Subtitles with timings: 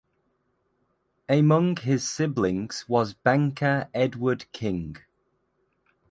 [1.29, 4.97] Among his siblings was banker Edward King.